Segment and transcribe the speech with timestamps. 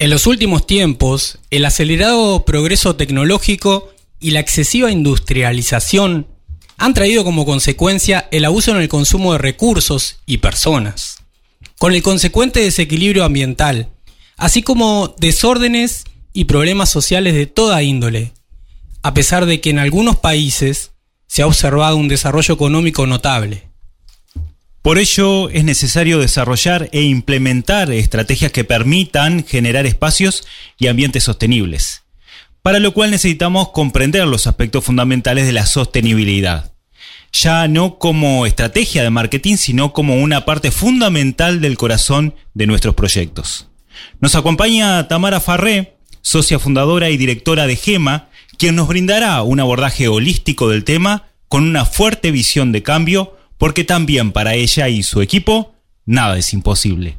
[0.00, 6.26] En los últimos tiempos, el acelerado progreso tecnológico y la excesiva industrialización
[6.78, 11.18] han traído como consecuencia el abuso en el consumo de recursos y personas,
[11.78, 13.90] con el consecuente desequilibrio ambiental,
[14.38, 18.32] así como desórdenes y problemas sociales de toda índole,
[19.02, 20.92] a pesar de que en algunos países
[21.26, 23.69] se ha observado un desarrollo económico notable.
[24.82, 30.46] Por ello es necesario desarrollar e implementar estrategias que permitan generar espacios
[30.78, 32.04] y ambientes sostenibles,
[32.62, 36.72] para lo cual necesitamos comprender los aspectos fundamentales de la sostenibilidad,
[37.30, 42.94] ya no como estrategia de marketing, sino como una parte fundamental del corazón de nuestros
[42.94, 43.68] proyectos.
[44.18, 50.08] Nos acompaña Tamara Farré, socia fundadora y directora de GEMA, quien nos brindará un abordaje
[50.08, 55.20] holístico del tema con una fuerte visión de cambio porque también para ella y su
[55.20, 55.74] equipo
[56.06, 57.18] nada es imposible.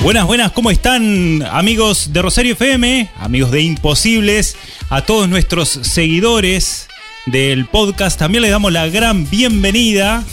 [0.00, 4.56] Buenas, buenas, ¿cómo están amigos de Rosario FM, amigos de Imposibles,
[4.88, 6.86] a todos nuestros seguidores
[7.26, 8.20] del podcast?
[8.20, 10.24] También les damos la gran bienvenida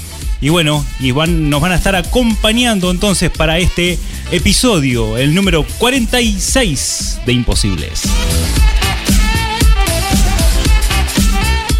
[0.44, 3.98] y bueno, y nos van a estar acompañando entonces para este
[4.30, 8.02] episodio, el número 46 de Imposibles.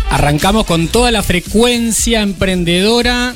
[0.10, 3.36] Arrancamos con toda la frecuencia emprendedora.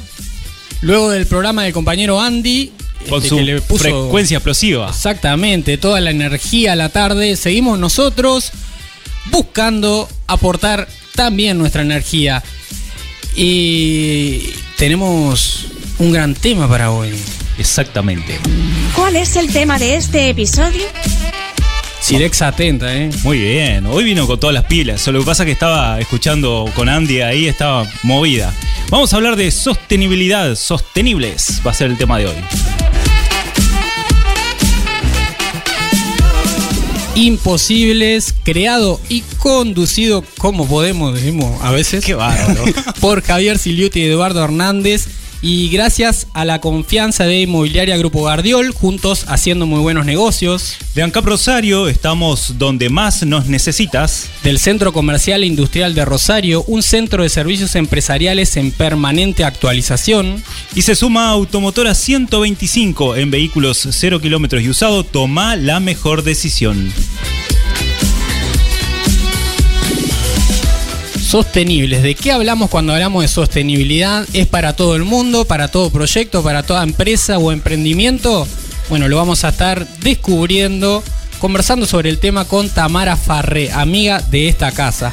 [0.79, 2.71] Luego del programa del compañero Andy.
[3.09, 4.87] Con este, su frecuencia explosiva.
[4.87, 7.35] Exactamente, toda la energía a la tarde.
[7.35, 8.53] Seguimos nosotros
[9.25, 12.41] buscando aportar también nuestra energía.
[13.35, 17.13] Y tenemos un gran tema para hoy.
[17.57, 18.39] Exactamente.
[18.95, 20.83] ¿Cuál es el tema de este episodio?
[21.99, 23.09] Sirexa atenta, ¿eh?
[23.23, 25.05] Muy bien, hoy vino con todas las pilas.
[25.07, 28.53] Lo que pasa es que estaba escuchando con Andy ahí, estaba movida.
[28.89, 32.35] Vamos a hablar de sostenibilidad, sostenibles, va a ser el tema de hoy.
[37.17, 42.63] Imposibles, creado y conducido, como podemos, decimos a veces, Qué bárbaro.
[43.01, 45.07] por Javier Siliuti y Eduardo Hernández.
[45.41, 50.77] Y gracias a la confianza de Inmobiliaria Grupo Gardiol, juntos haciendo muy buenos negocios.
[50.95, 54.29] De ANCAP Rosario estamos donde más nos necesitas.
[54.43, 60.43] Del Centro Comercial e Industrial de Rosario, un centro de servicios empresariales en permanente actualización.
[60.73, 65.03] Y se suma Automotora 125 en vehículos 0 kilómetros y usado.
[65.03, 66.91] Toma la mejor decisión.
[71.27, 72.01] Sostenibles.
[72.03, 74.25] ¿De qué hablamos cuando hablamos de sostenibilidad?
[74.33, 78.47] ¿Es para todo el mundo, para todo proyecto, para toda empresa o emprendimiento?
[78.89, 81.03] Bueno, lo vamos a estar descubriendo,
[81.39, 85.11] conversando sobre el tema con Tamara Farré, amiga de esta casa.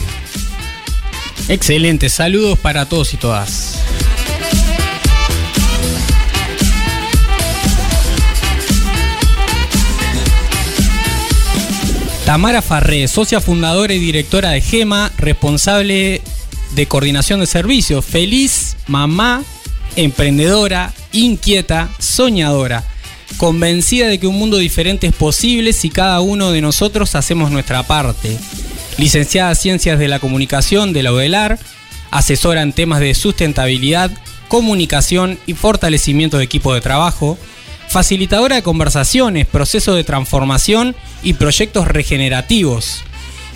[1.48, 3.80] Excelente, saludos para todos y todas.
[12.26, 16.22] Tamara Farré, socia fundadora y directora de GEMA, responsable
[16.76, 18.06] de coordinación de servicios.
[18.06, 19.44] Feliz mamá,
[19.98, 22.84] emprendedora, inquieta, soñadora,
[23.38, 27.84] convencida de que un mundo diferente es posible si cada uno de nosotros hacemos nuestra
[27.84, 28.38] parte.
[28.98, 31.60] Licenciada en Ciencias de la Comunicación de la UDELAR,
[32.12, 34.12] asesora en temas de sustentabilidad,
[34.48, 37.38] comunicación y fortalecimiento de equipo de trabajo,
[37.88, 43.02] facilitadora de conversaciones, procesos de transformación y proyectos regenerativos,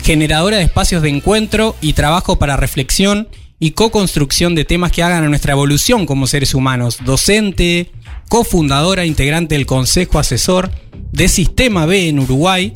[0.02, 5.24] generadora de espacios de encuentro y trabajo para reflexión y co-construcción de temas que hagan
[5.24, 6.98] a nuestra evolución como seres humanos.
[7.04, 7.90] Docente,
[8.28, 10.70] cofundadora, integrante del Consejo Asesor
[11.12, 12.72] de Sistema B en Uruguay,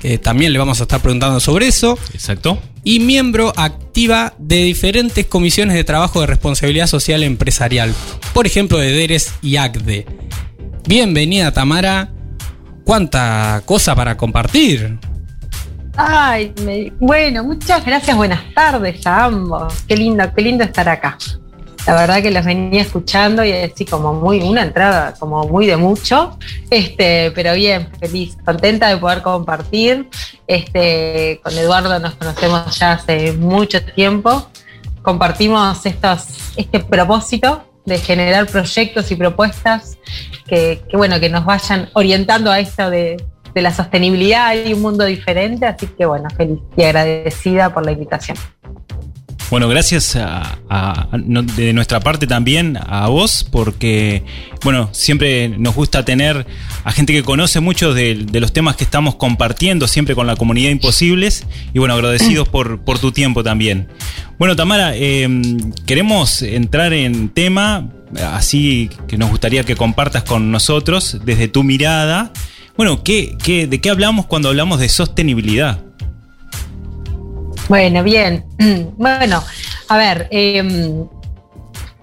[0.00, 1.98] que también le vamos a estar preguntando sobre eso.
[2.12, 2.60] Exacto.
[2.84, 7.94] Y miembro activa de diferentes comisiones de trabajo de responsabilidad social empresarial,
[8.32, 10.06] por ejemplo de DERES y ACDE.
[10.86, 12.12] Bienvenida Tamara,
[12.84, 14.98] cuánta cosa para compartir.
[16.00, 16.54] Ay,
[17.00, 19.82] bueno, muchas gracias, buenas tardes a ambos.
[19.88, 21.18] Qué lindo, qué lindo estar acá.
[21.88, 25.76] La verdad que los venía escuchando y así como muy, una entrada como muy de
[25.76, 26.38] mucho,
[26.70, 30.08] este, pero bien, feliz, contenta de poder compartir.
[30.46, 34.48] Este, con Eduardo nos conocemos ya hace mucho tiempo.
[35.02, 39.98] Compartimos estos, este propósito de generar proyectos y propuestas
[40.46, 43.16] que, bueno, que nos vayan orientando a esto de,
[43.54, 45.66] de la sostenibilidad y un mundo diferente.
[45.66, 48.36] Así que bueno, feliz y agradecida por la invitación.
[49.50, 54.22] Bueno, gracias a, a, de nuestra parte también a vos, porque
[54.62, 56.46] bueno, siempre nos gusta tener
[56.84, 60.36] a gente que conoce mucho de, de, los temas que estamos compartiendo siempre con la
[60.36, 61.46] comunidad Imposibles.
[61.72, 63.88] Y bueno, agradecidos por, por tu tiempo también.
[64.38, 65.26] Bueno, Tamara, eh,
[65.86, 67.88] queremos entrar en tema,
[68.32, 72.32] así que nos gustaría que compartas con nosotros desde tu mirada.
[72.78, 75.80] Bueno, ¿qué, qué, ¿de qué hablamos cuando hablamos de sostenibilidad?
[77.68, 78.44] Bueno, bien.
[78.96, 79.42] Bueno,
[79.88, 80.62] a ver, eh,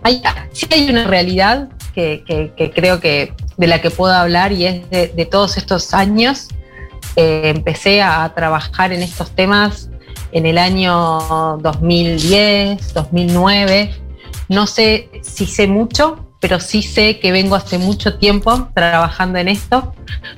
[0.04, 2.26] hay, sí hay una realidad que,
[2.58, 6.50] que, creo que de la que puedo hablar y es de, de todos estos años.
[7.16, 9.90] Eh, empecé a trabajar en estos temas
[10.34, 13.96] en el año 2010, 2009.
[14.50, 19.48] No sé si sé mucho, pero sí sé que vengo hace mucho tiempo trabajando en
[19.48, 19.94] esto,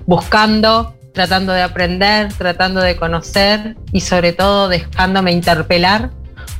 [0.06, 6.12] buscando tratando de aprender, tratando de conocer y sobre todo dejándome interpelar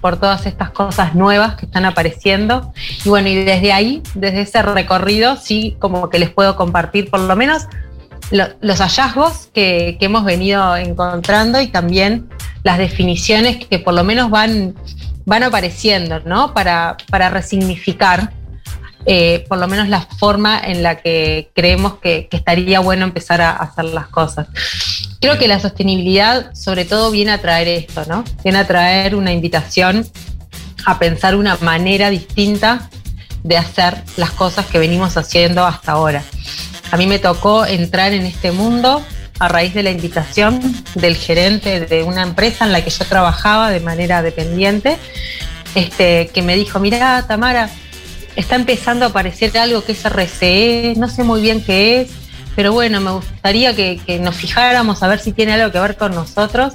[0.02, 2.74] por todas estas cosas nuevas que están apareciendo.
[3.06, 7.20] Y bueno, y desde ahí, desde ese recorrido, sí como que les puedo compartir por
[7.20, 7.68] lo menos
[8.32, 12.28] lo, los hallazgos que, que, hemos venido encontrando y también
[12.64, 14.74] las definiciones que por lo menos van,
[15.26, 16.56] van apareciendo, ¿no?
[16.56, 18.34] Para, para resignificar
[19.10, 23.40] eh, por lo menos la forma en la que creemos que, que, estaría bueno empezar
[23.40, 24.48] a hacer las cosas.
[25.22, 28.26] Creo que la sostenibilidad sobre todo viene a traer esto, ¿no?
[28.44, 30.06] Viene a traer una invitación
[30.86, 32.90] a pensar una manera distinta
[33.44, 36.22] de hacer las cosas que venimos haciendo hasta ahora.
[36.92, 39.02] A mí me tocó entrar en este mundo
[39.40, 40.60] a raíz de la invitación
[40.96, 44.98] del gerente de una empresa en la que yo trabajaba de manera dependiente,
[45.76, 47.70] este, que me dijo, mira, Tamara,
[48.38, 52.12] está empezando a aparecer algo que es RCE, no sé muy bien qué es,
[52.56, 55.98] pero bueno, me gustaría que, que nos fijáramos a ver si tiene algo que ver
[55.98, 56.74] con nosotros.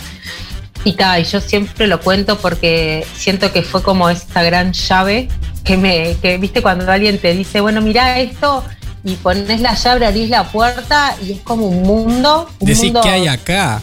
[0.85, 5.29] Y tal, y yo siempre lo cuento porque siento que fue como esta gran llave
[5.63, 8.65] que me, que viste cuando alguien te dice, bueno, mira esto,
[9.05, 12.49] y pones la llave, abrís la puerta y es como un mundo.
[12.59, 13.81] Un Decís, mundo, ¿qué hay acá?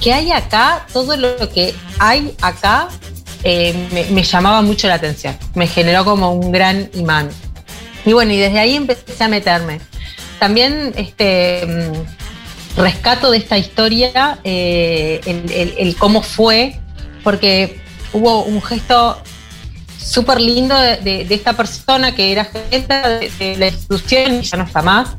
[0.00, 0.86] ¿Qué hay acá?
[0.92, 2.88] Todo lo que hay acá
[3.44, 7.30] eh, me, llamaba mucho la atención, me generó como un gran imán.
[8.04, 9.80] Y bueno, y desde ahí empecé a meterme.
[10.38, 11.92] También este,
[12.76, 15.20] rescato de esta historia eh,
[15.78, 16.78] el, cómo fue,
[17.22, 17.80] porque
[18.12, 19.20] hubo un gesto
[19.98, 24.64] súper lindo de, esta persona que era jefe de, de la institución y ya no
[24.64, 25.16] está más,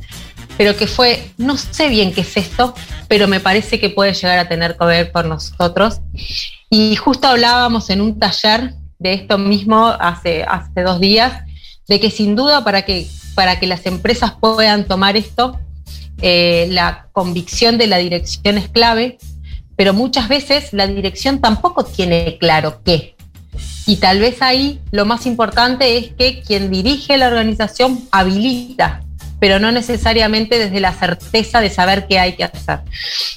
[0.57, 2.75] pero que fue, no sé bien qué es esto,
[3.07, 5.99] pero me parece que puede llegar a tener que ver por nosotros.
[6.73, 11.43] Y justo hablábamos en un taller de esto mismo hace, hace dos días,
[11.87, 15.59] de que sin duda para que, para que las empresas puedan tomar esto,
[16.19, 19.19] eh, la convicción de la dirección es clave,
[19.75, 23.15] pero muchas veces la dirección tampoco tiene claro qué.
[23.85, 29.02] Y tal vez ahí lo más importante es que quien dirige la organización habilita
[29.43, 32.79] pero no necesariamente desde la certeza de saber qué hay que hacer.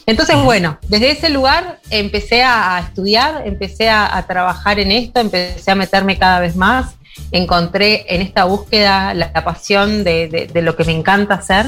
[0.06, 5.68] Entonces, bueno, desde ese lugar empecé a, estudiar, empecé a, a, trabajar en esto, empecé
[5.68, 6.94] a meterme cada vez más,
[7.32, 11.66] encontré en esta búsqueda la, la pasión de, de, de, lo que me encanta hacer.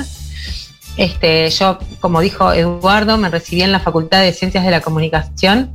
[0.96, 5.72] Este, yo, como dijo Eduardo, me recibí en la Facultad de Ciencias de la Comunicación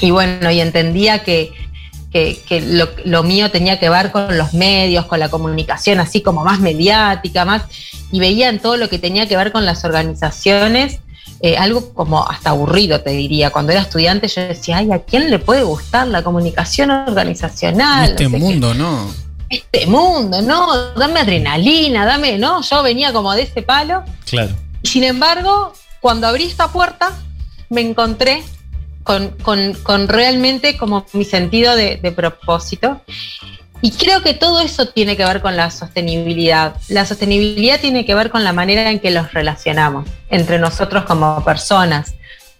[0.00, 1.52] y bueno, y entendía que,
[2.16, 6.22] que, que lo, lo, mío tenía que ver con los medios, con la comunicación así
[6.22, 7.64] como más mediática, más
[8.10, 11.00] y veía en todo lo que tenía que ver con las organizaciones
[11.42, 13.50] eh, algo como hasta aburrido, te diría.
[13.50, 18.12] Cuando era estudiante yo decía, ay, ¿a quién le puede gustar la comunicación organizacional?
[18.12, 18.78] Este no sé mundo, qué.
[18.78, 19.14] ¿no?
[19.50, 22.62] Este mundo, no, dame adrenalina, dame, ¿no?
[22.62, 24.04] Yo venía como de ese palo.
[24.24, 24.54] Claro.
[24.82, 27.12] Sin embargo, cuando abrí esta puerta,
[27.68, 28.42] me encontré
[29.06, 29.30] con,
[29.84, 33.00] con, realmente como mi sentido de, de propósito
[33.80, 36.74] y creo que todo eso tiene que ver con la sostenibilidad.
[36.88, 41.44] La sostenibilidad tiene que ver con la manera en que los relacionamos entre nosotros como
[41.44, 42.14] personas,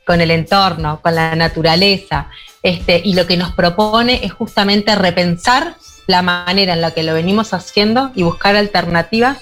[0.06, 2.28] con el entorno, con la naturaleza.
[2.62, 5.74] Este, y lo que nos propone es justamente repensar
[6.06, 9.38] la manera en la que lo venimos haciendo y buscar alternativas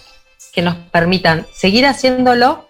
[0.52, 2.68] que nos permitan seguir haciéndolo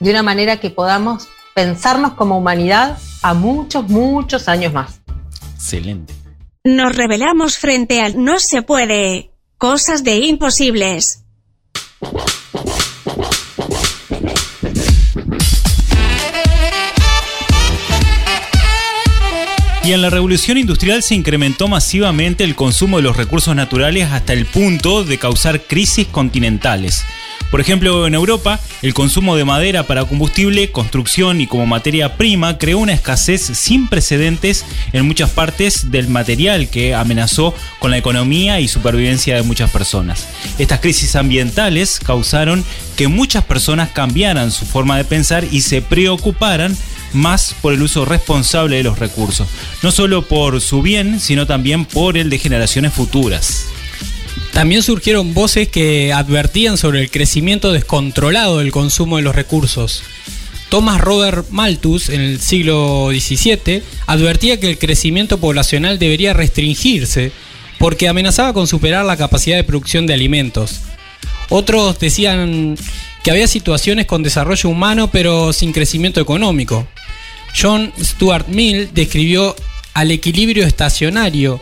[0.00, 2.98] de una manera que podamos pensarnos como humanidad
[3.28, 5.00] a muchos, muchos años más.
[5.54, 6.14] Excelente
[6.66, 11.22] nos rebelamos frente al no se puede Cosas de imposibles.
[19.82, 24.34] Y en la revolución industrial se incrementó masivamente el consumo de los recursos naturales hasta
[24.34, 27.06] el punto de causar crisis continentales.
[27.50, 32.58] Por ejemplo, en Europa, el consumo de madera para combustible, construcción y como materia prima
[32.58, 38.60] creó una escasez sin precedentes en muchas partes del material que amenazó con la economía
[38.60, 40.26] y supervivencia de muchas personas.
[40.58, 42.64] Estas crisis ambientales causaron
[42.96, 46.76] que muchas personas cambiaran su forma de pensar y se preocuparan
[47.12, 49.48] más por el uso responsable de los recursos,
[49.82, 53.66] no solo por su bien, sino también por el de generaciones futuras.
[54.56, 60.02] También surgieron voces que advertían sobre el crecimiento descontrolado del consumo de los recursos.
[60.70, 67.32] Thomas Robert Malthus, en el siglo XVII, advertía que el crecimiento poblacional debería restringirse
[67.78, 70.80] porque amenazaba con superar la capacidad de producción de alimentos.
[71.50, 72.78] Otros decían
[73.22, 76.88] que había situaciones con desarrollo humano pero sin crecimiento económico.
[77.54, 79.54] John Stuart Mill describió
[79.92, 81.60] al equilibrio estacionario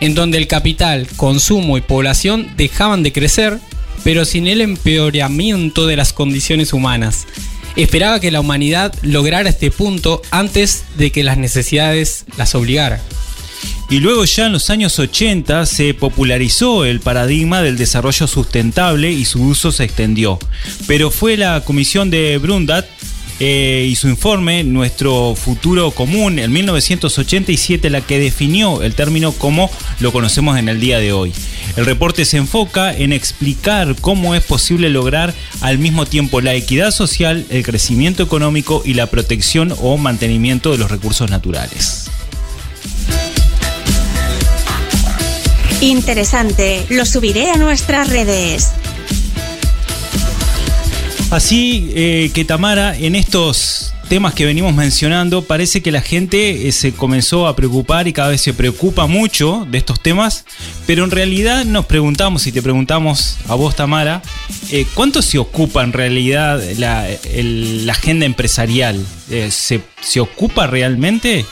[0.00, 3.58] en donde el capital, consumo y población dejaban de crecer,
[4.02, 7.26] pero sin el empeoramiento de las condiciones humanas.
[7.76, 13.00] Esperaba que la humanidad lograra este punto antes de que las necesidades las obligaran.
[13.90, 19.24] Y luego ya en los años 80 se popularizó el paradigma del desarrollo sustentable y
[19.24, 20.38] su uso se extendió.
[20.86, 22.86] Pero fue la comisión de Brundat
[23.40, 29.70] eh, y su informe, Nuestro futuro común, en 1987, la que definió el término como
[30.00, 31.32] lo conocemos en el día de hoy.
[31.76, 36.90] El reporte se enfoca en explicar cómo es posible lograr al mismo tiempo la equidad
[36.90, 42.10] social, el crecimiento económico y la protección o mantenimiento de los recursos naturales.
[45.80, 48.70] Interesante, lo subiré a nuestras redes.
[51.34, 56.70] Así eh, que Tamara, en estos temas que venimos mencionando, parece que la gente eh,
[56.70, 60.44] se comenzó a preocupar y cada vez se preocupa mucho de estos temas,
[60.86, 64.22] pero en realidad nos preguntamos, y te preguntamos a vos Tamara,
[64.70, 67.04] eh, ¿cuánto se ocupa en realidad la,
[67.90, 69.04] agenda empresarial?
[69.50, 71.44] ¿se, ¿Se ocupa realmente?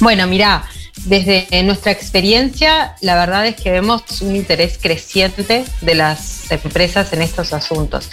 [0.00, 0.68] Bueno, mira,
[1.04, 7.22] desde nuestra experiencia, la verdad es que vemos un interés creciente de las empresas en
[7.22, 8.08] estos asuntos.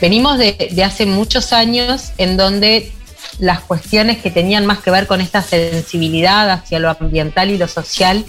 [0.00, 2.92] Venimos de, de hace muchos años en donde
[3.38, 7.68] las cuestiones que tenían más que ver con esta sensibilidad hacia lo ambiental y lo
[7.68, 8.24] social,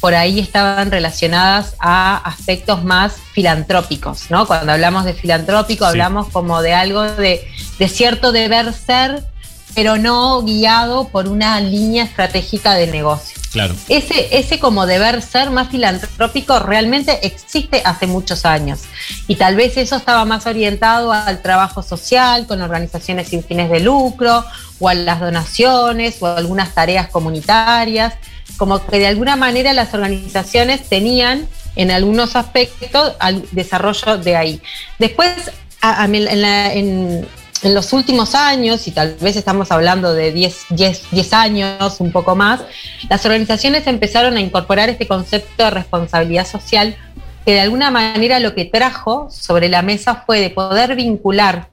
[0.00, 4.46] por ahí estaban relacionadas a aspectos más filantrópicos, ¿no?
[4.46, 5.90] Cuando hablamos de filantrópico, Sí.
[5.90, 7.46] hablamos como de algo de,
[7.78, 9.22] de cierto deber ser,
[9.74, 13.39] pero no guiado por una línea estratégica de negocio.
[13.52, 13.74] Claro.
[13.88, 18.82] Ese, ese como deber ser más filantrópico realmente existe hace muchos años.
[19.26, 23.80] Y tal vez eso estaba más orientado al trabajo social, con organizaciones sin fines de
[23.80, 24.44] lucro,
[24.78, 28.14] o a las donaciones, o algunas tareas comunitarias.
[28.56, 34.62] Como que de alguna manera las organizaciones tenían en algunos aspectos al desarrollo de ahí.
[34.98, 35.32] Después,
[35.80, 37.26] a- a en, la- en-
[37.62, 42.12] en los últimos años, y tal vez estamos hablando de 10, 10, 10 años, un
[42.12, 42.60] poco más,
[43.08, 46.96] las organizaciones empezaron a incorporar este concepto de responsabilidad social
[47.44, 51.70] que de alguna manera lo que trajo sobre la mesa fue de poder vincular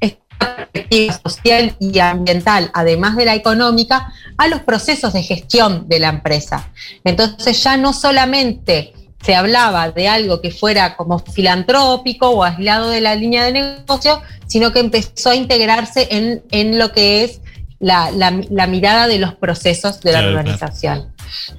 [0.00, 0.20] esta
[0.56, 6.08] perspectiva social y ambiental, además de la económica, a los procesos de gestión de la
[6.08, 6.70] empresa.
[7.04, 13.00] Entonces ya no solamente se hablaba de algo que fuera como filantrópico o aislado de
[13.00, 17.40] la línea de negocio, sino que empezó a integrarse en, en lo que es
[17.78, 21.12] la, la- la mirada de los procesos de la organización.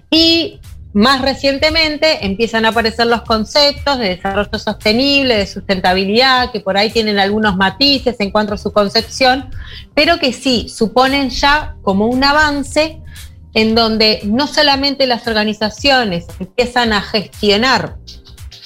[0.10, 0.60] Y
[0.94, 6.92] más recientemente empiezan a aparecer los conceptos de desarrollo sostenible, de sustentabilidad, que por ahí
[6.92, 9.50] tienen algunos matices en cuanto a su concepción,
[9.96, 13.00] pero que sí suponen ya como un avance
[13.54, 17.98] en donde no solamente las organizaciones empiezan a gestionar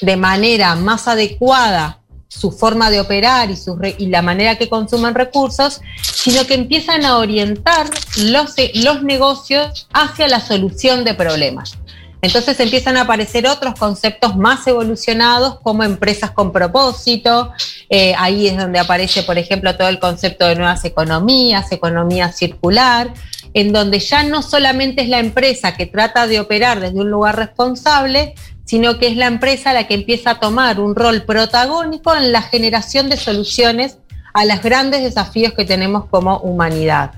[0.01, 3.49] de manera más adecuada su forma de operar
[3.97, 10.27] y, la manera que consumen recursos, sino que empiezan a orientar los, los negocios hacia
[10.27, 11.77] la solución de problemas.
[12.21, 17.51] Entonces empiezan a aparecer otros conceptos más evolucionados como empresas con propósito.
[17.89, 23.13] Eh, ahí es donde aparece, por ejemplo, todo el concepto de nuevas economías, economía circular,
[23.57, 27.37] en donde ya no solamente es la empresa que trata de operar desde un lugar
[27.37, 28.35] responsable,
[28.65, 32.43] sino que es la empresa la que empieza a tomar un rol protagónico en la
[32.43, 33.97] generación de soluciones
[34.35, 37.13] a los grandes desafíos que tenemos como humanidad.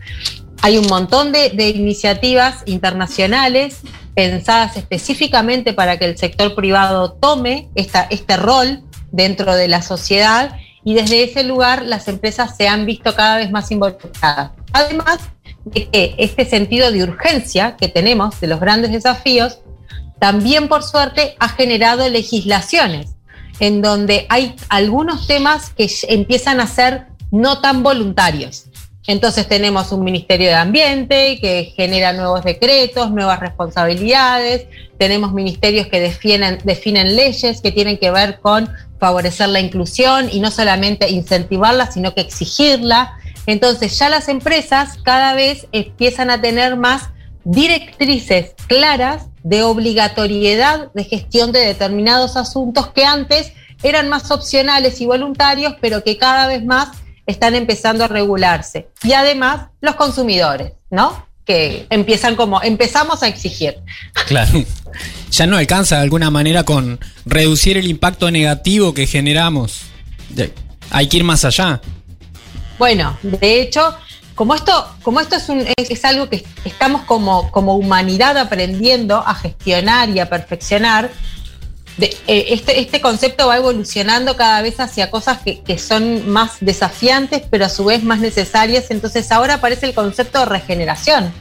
[0.61, 3.81] Hay un montón de, de iniciativas internacionales
[4.15, 8.81] pensadas específicamente para que el sector privado tome esta, este rol
[9.11, 10.55] dentro de la sociedad
[10.85, 14.51] y desde ese lugar las empresas se han visto cada vez más involucradas.
[14.71, 15.19] Además
[15.65, 19.59] de que este sentido de urgencia que tenemos de los grandes desafíos,
[20.19, 23.15] también por suerte ha generado legislaciones
[23.59, 28.65] en donde hay algunos temas que empiezan a ser no tan voluntarios.
[29.07, 34.67] Entonces tenemos un Ministerio de Ambiente que genera nuevos decretos, nuevas responsabilidades,
[34.99, 40.41] tenemos ministerios que definen, definen leyes que tienen que ver con favorecer la inclusión y
[40.41, 43.17] no solamente incentivarla, sino que exigirla.
[43.45, 47.09] Entonces ya las empresas cada vez empiezan a tener más
[47.43, 53.53] directrices claras de obligatoriedad de gestión de determinados asuntos que antes
[53.83, 56.89] eran más opcionales y voluntarios, pero que cada vez más
[57.25, 58.89] están empezando a regularse.
[59.03, 61.25] Y además los consumidores, ¿no?
[61.45, 63.77] Que empiezan como, empezamos a exigir.
[64.27, 64.63] Claro.
[65.31, 69.81] Ya no alcanza de alguna manera con reducir el impacto negativo que generamos.
[70.91, 71.81] Hay que ir más allá.
[72.79, 73.93] Bueno, de hecho,
[74.35, 79.35] como esto, como esto es, un, es, algo que estamos como, como humanidad aprendiendo a
[79.35, 81.11] gestionar y a perfeccionar,
[81.99, 87.43] eh, este, este, concepto va evolucionando cada vez hacia cosas que, que, son más desafiantes,
[87.49, 88.85] pero a su vez más necesarias.
[88.91, 91.33] Entonces ahora aparece el concepto de regeneración.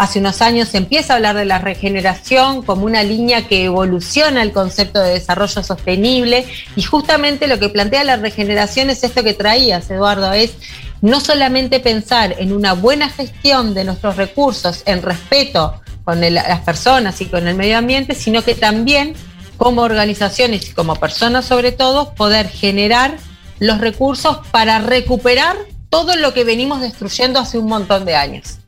[0.00, 4.40] Hace unos años se empieza a hablar de la regeneración como una línea que evoluciona
[4.40, 9.34] el concepto de desarrollo sostenible y justamente lo que plantea la regeneración es esto que
[9.34, 10.54] traías, Eduardo, es
[11.02, 17.20] no solamente pensar en una buena gestión de nuestros recursos, en respeto con las personas
[17.20, 19.12] y con el medio ambiente, sino que también
[19.58, 23.18] como organizaciones y como personas sobre todo, poder generar
[23.58, 25.58] los recursos para recuperar
[25.90, 28.60] todo lo que venimos destruyendo hace un montón de años.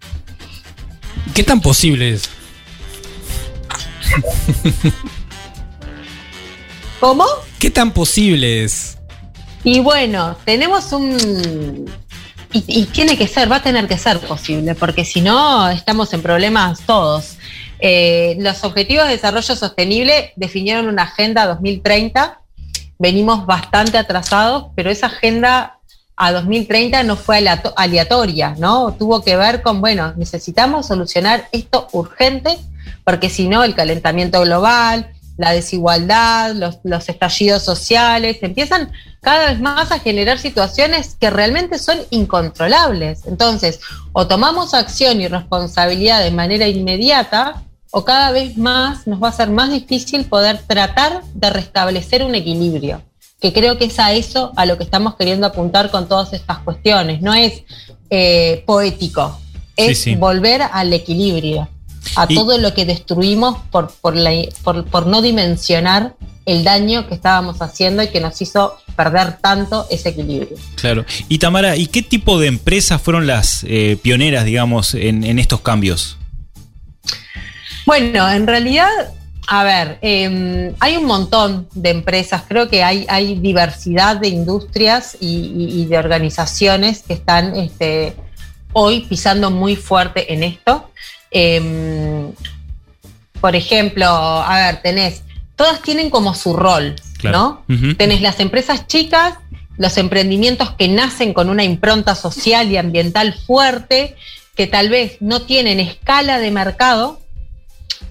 [1.35, 2.29] ¿Qué tan posible es?
[7.01, 7.25] ¿Cómo?
[7.59, 8.99] ¿Qué tan posible es?
[9.65, 11.91] Y bueno, tenemos un...
[12.53, 16.13] Y, y, tiene que ser, va a tener que ser posible, porque si no, estamos
[16.13, 17.39] en problemas todos.
[17.85, 22.41] Eh, los Objetivos de Desarrollo Sostenible definieron una agenda 2030.
[22.99, 25.81] Venimos bastante atrasados, pero esa agenda
[26.17, 27.45] a 2030 no fue
[27.77, 28.95] aleatoria, ¿no?
[28.95, 32.59] Tuvo que ver con, bueno, necesitamos solucionar esto urgente,
[33.05, 39.91] porque si no, el calentamiento global, la desigualdad, los, estallidos sociales, empiezan cada vez más
[39.91, 43.27] a generar situaciones que realmente son incontrolables.
[43.27, 43.81] Entonces,
[44.13, 49.33] o tomamos acción y responsabilidad de manera inmediata, o cada vez más nos va a
[49.33, 53.03] ser más difícil poder tratar de restablecer un equilibrio,
[53.43, 56.59] que creo que es a eso a lo que estamos queriendo apuntar con todas estas
[56.59, 57.21] cuestiones.
[57.21, 57.65] No es
[58.09, 59.41] eh, poético,
[59.77, 61.69] es volver al equilibrio,
[62.15, 64.15] a todo lo que destruimos por, por,
[64.85, 66.15] por, no dimensionar
[66.47, 70.57] el daño que estábamos haciendo y que nos hizo perder tanto ese equilibrio.
[70.77, 71.05] Claro.
[71.29, 75.61] Y Tamara, ¿y qué tipo de empresas fueron las eh, pioneras, digamos, en, en estos
[75.63, 76.17] cambios?
[77.87, 78.89] Bueno, en realidad,
[79.55, 85.15] a ver, em, hay un montón de empresas, creo que hay, hay diversidad de industrias
[85.21, 88.17] y, de organizaciones que están este,
[88.73, 90.91] hoy pisando muy fuerte en esto.
[91.31, 92.33] Em,
[93.43, 95.23] por ejemplo, a ver, tenés,
[95.55, 97.63] todas tienen como su rol, ¿no?
[97.99, 99.35] Tenés las empresas chicas,
[99.77, 104.17] los emprendimientos que nacen con una impronta social y ambiental fuerte,
[104.57, 107.22] que tal vez no tienen escala de mercado,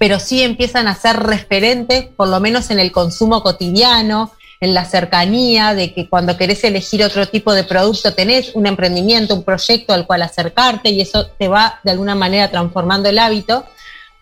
[0.02, 4.84] pero sí empiezan a ser referentes, por lo menos en el consumo cotidiano, en la
[4.84, 9.92] cercanía, de que cuando querés elegir otro tipo de producto tenés un emprendimiento, un proyecto
[9.92, 13.64] al cual acercarte y eso te va de alguna manera transformando el hábito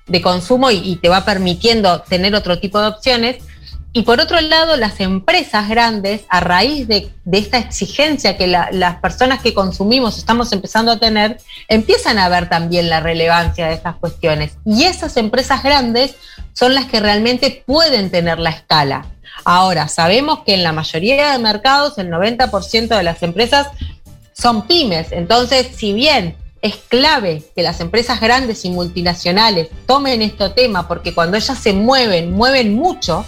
[0.06, 3.42] de consumo y, te va permitiendo tener otro tipo de opciones.
[3.92, 9.40] Y por otro lado, las empresas grandes, a raíz de, esta exigencia que las personas
[9.40, 14.53] que consumimos estamos empezando a tener, empiezan a ver también la relevancia de estas cuestiones.
[14.64, 16.14] Y esas empresas grandes
[16.53, 19.07] son las que realmente pueden tener la escala.
[19.44, 23.68] Ahora, sabemos que en la mayoría de mercados el 90% de las empresas
[24.33, 25.11] son pymes.
[25.11, 31.14] Entonces, si bien es clave que las empresas grandes y multinacionales tomen este tema, porque
[31.14, 33.24] cuando ellas se mueven, mueven mucho,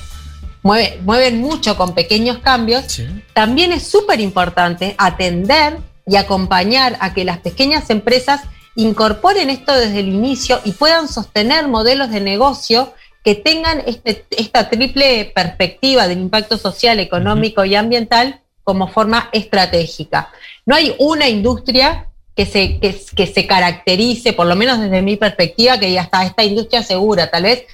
[0.62, 7.38] mueven mucho con pequeños cambios, también es súper importante atender y acompañar a que las
[7.38, 8.42] pequeñas empresas
[8.74, 12.94] incorporen esto desde el inicio y puedan sostener modelos de negocio
[13.24, 20.30] que tengan este, esta triple perspectiva del impacto social, económico y ambiental como forma estratégica.
[20.66, 25.16] No hay una industria que se, que, que se caracterice, por lo menos desde mi
[25.16, 27.30] perspectiva, que ya está esta industria segura.
[27.30, 27.64] Tal vez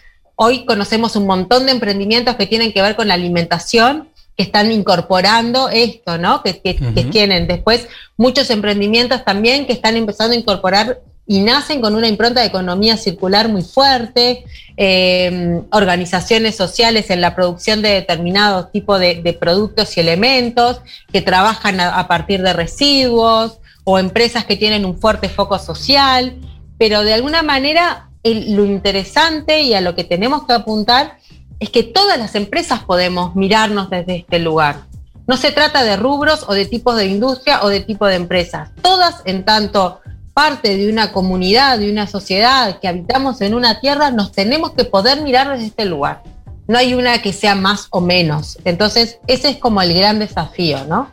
[0.40, 4.70] hoy conocemos un montón de emprendimientos que tienen que ver con la alimentación, que están
[4.70, 6.44] incorporando esto, ¿no?
[6.44, 7.48] Que, que, que tienen.
[7.48, 12.46] Después muchos emprendimientos también que están empezando a incorporar y nacen con una impronta de
[12.46, 14.44] economía circular muy fuerte,
[14.76, 20.80] eh, organizaciones sociales en la producción de determinados tipos de, de productos y elementos
[21.12, 26.36] que trabajan a, a, partir de residuos o empresas que tienen un fuerte foco social,
[26.78, 31.18] pero de alguna manera lo interesante y a lo que tenemos que apuntar
[31.60, 34.82] es que todas las empresas podemos mirarnos desde este lugar.
[35.26, 38.70] No se trata de rubros o de tipos de industria o de tipo de empresas.
[38.80, 40.00] Todas en tanto
[40.32, 44.84] parte de una comunidad, de una sociedad que habitamos en una tierra, nos tenemos que
[44.84, 46.22] poder mirar desde este lugar.
[46.68, 48.56] No hay una que sea más o menos.
[48.64, 51.10] Entonces, ese es como el gran desafío, ¿no?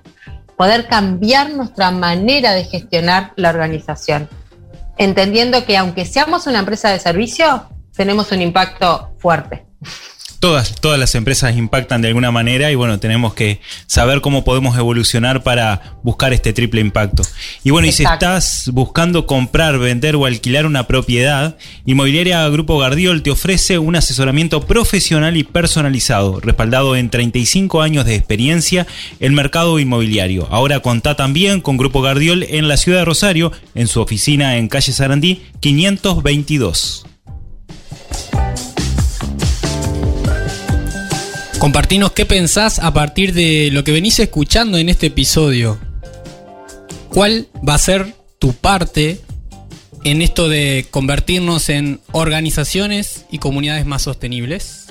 [0.55, 4.29] Poder cambiar nuestra manera de gestionar la organización.
[4.97, 9.65] Entendiendo que aunque seamos una empresa de servicio, tenemos un impacto fuerte
[10.45, 14.77] todas, todas las empresas impactan de alguna manera y bueno, tenemos que saber cómo podemos
[14.77, 17.23] evolucionar para buscar este triple impacto.
[17.63, 18.03] Y bueno, Exacto.
[18.03, 23.79] y si estás buscando comprar, vender o alquilar una propiedad, Inmobiliaria Grupo Gardiol te ofrece
[23.79, 28.85] un asesoramiento profesional y personalizado, respaldado en 35 años de experiencia
[29.19, 30.47] en mercado inmobiliario.
[30.51, 34.67] Ahora contá también con Grupo Gardiol en la ciudad de Rosario, en su oficina en
[34.67, 37.07] calle Sarandí 522.
[41.65, 45.79] Compartinos qué pensás a partir de lo que venís escuchando en este episodio.
[47.09, 49.19] ¿Cuál va a ser tu parte
[50.03, 54.85] en esto de convertirnos en organizaciones y comunidades más sostenibles?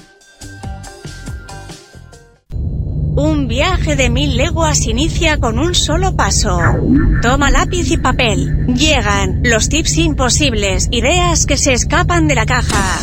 [2.50, 6.58] Un viaje de mil leguas inicia con un solo paso.
[7.22, 8.66] Toma lápiz y papel.
[8.74, 12.98] Llegan los tips imposibles, ideas que se escapan de la caja.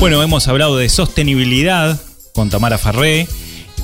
[0.00, 2.00] Bueno, hemos hablado de sostenibilidad
[2.32, 3.26] con Tamara Farré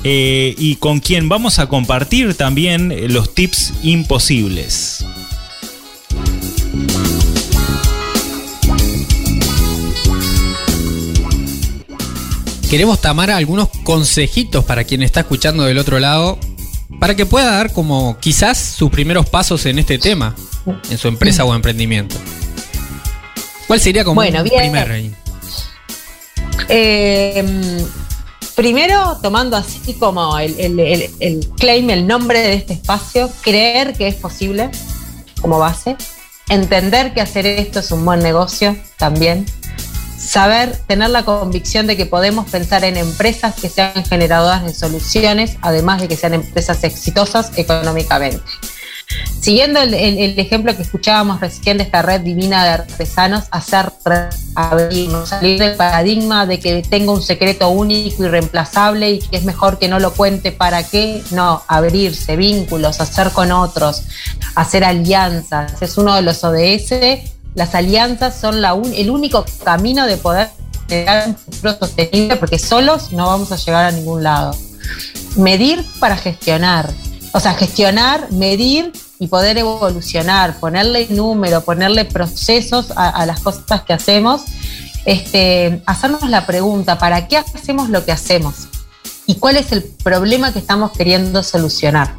[0.05, 5.05] eh, y con quien vamos a compartir también los tips imposibles.
[12.69, 16.39] Queremos, Tamara, algunos consejitos para quien está escuchando del otro lado,
[16.97, 20.33] para que pueda dar como quizás sus primeros pasos en este tema,
[20.89, 22.15] en su empresa o emprendimiento.
[23.67, 24.61] ¿Cuál sería como bueno, un bien.
[24.61, 25.24] primer
[26.69, 27.85] eh,
[28.55, 34.69] primero, tomando así como el, claim, el nombre de este espacio, creer que es posible
[35.41, 35.95] como base,
[36.49, 39.45] entender que hacer esto es un buen negocio también,
[40.17, 45.57] saber, tener la convicción de que podemos pensar en empresas que sean generadoras de soluciones,
[45.61, 48.41] además de que sean empresas exitosas económicamente.
[49.39, 49.93] Siguiendo el,
[50.39, 53.91] ejemplo que escuchábamos recién de esta red divina de artesanos, hacer
[54.55, 59.43] abrirnos, salir del paradigma de que tengo un secreto único y reemplazable y que es
[59.43, 64.03] mejor que no lo cuente para qué, no, abrirse, vínculos, hacer con otros,
[64.55, 66.93] hacer alianzas, es uno de los ODS.
[67.53, 70.49] Las alianzas son la el único camino de poder
[71.07, 74.55] a un futuro sostenible porque solos no vamos a llegar a ningún lado.
[75.35, 76.89] Medir para gestionar,
[77.35, 83.91] o sea, gestionar, medir y poder evolucionar, ponerle número, ponerle procesos a, las cosas que
[83.91, 84.43] hacemos,
[85.03, 88.69] este, hacernos la pregunta, ¿para qué hacemos lo que hacemos?
[89.25, 92.15] ¿Y cuál es el problema que estamos queriendo solucionar?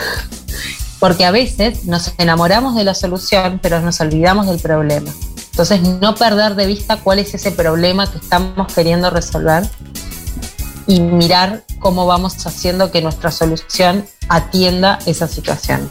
[1.00, 5.10] Porque a veces nos enamoramos de la solución, pero nos olvidamos del problema.
[5.52, 9.66] Entonces, no perder de vista cuál es ese problema que estamos queriendo resolver
[10.86, 15.90] y mirar cómo vamos haciendo que nuestra solución atienda esa situación.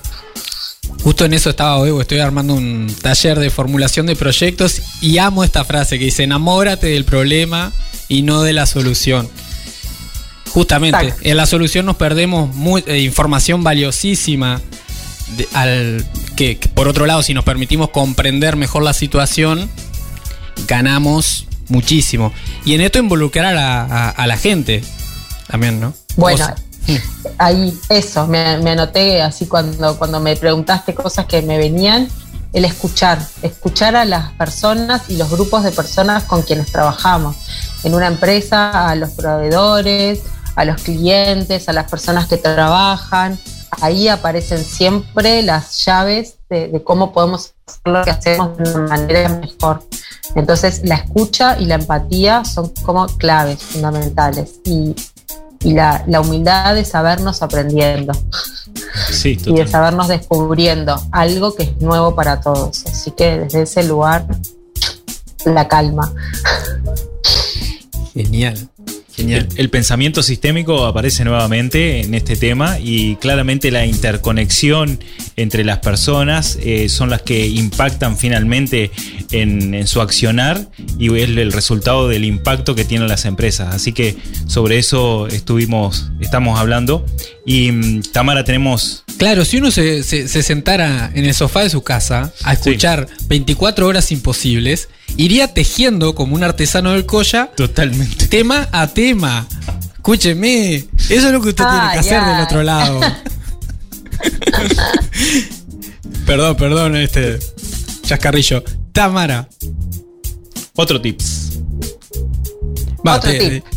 [1.04, 5.44] Justo en eso estaba hoy, estoy armando un taller de formulación de proyectos y amo
[5.44, 7.72] esta frase que dice, enamórate del problema
[8.08, 9.30] y no de la solución.
[10.52, 11.30] Justamente, Exacto.
[11.30, 14.62] en la solución nos perdemos muy, eh, información valiosísima.
[15.38, 16.06] De, al,
[16.36, 19.70] que, que, por otro lado, si nos permitimos comprender mejor la situación,
[20.68, 22.32] ganamos muchísimo.
[22.64, 24.84] Y en esto involucrar a a la gente
[25.48, 25.94] también, ¿no?
[26.16, 26.48] Bueno,
[27.38, 32.08] ahí eso, me, me, anoté así cuando, cuando me preguntaste cosas que me venían,
[32.54, 37.36] el escuchar, escuchar a las personas y los grupos de personas con quienes trabajamos.
[37.84, 40.22] En una empresa, a los proveedores,
[40.56, 43.38] a los clientes, a las personas que trabajan,
[43.82, 49.30] ahí aparecen siempre las llaves de, cómo podemos hacer lo que hacemos de una manera
[49.30, 49.84] mejor.
[50.36, 54.96] Entonces, la escucha y la empatía son como claves fundamentales y,
[55.64, 58.14] la, humildad de sabernos aprendiendo
[59.24, 62.86] y de sabernos descubriendo algo que es nuevo para todos.
[62.86, 64.28] Así que desde ese lugar,
[65.46, 66.14] la calma.
[68.14, 68.70] Genial.
[69.18, 75.00] El, pensamiento sistémico aparece nuevamente en este tema y claramente la interconexión
[75.38, 78.92] entre las personas eh, son las que impactan finalmente
[79.32, 83.74] en, su accionar y es el resultado del impacto que tienen las empresas.
[83.74, 84.16] Así que
[84.48, 87.06] sobre eso estuvimos, estamos hablando.
[87.46, 92.34] Y mm, Tamara, tenemos Claro, si uno se, sentara en el sofá de su casa
[92.44, 97.52] a escuchar 24 horas imposibles, iría tejiendo como un artesano del colla.
[97.56, 98.28] Totalmente.
[98.28, 99.48] Tema a tema.
[99.94, 103.00] Escúcheme, eso es lo que usted tiene que hacer del otro lado.
[106.26, 107.40] perdón, perdón, este
[108.04, 108.64] chascarrillo.
[108.92, 109.50] Tamara.
[110.76, 111.45] Otro tips